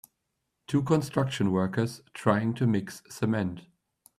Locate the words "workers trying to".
1.51-2.65